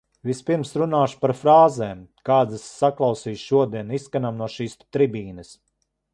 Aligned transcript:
Vispirms 0.27 0.69
runāšu 0.81 1.19
par 1.25 1.33
frāzēm, 1.41 2.01
kādas 2.31 2.57
es 2.65 2.65
saklausīju 2.79 3.43
šodien 3.43 3.93
izskanam 4.01 4.43
no 4.43 4.51
šīs 4.57 4.77
tribīnes. 4.85 5.55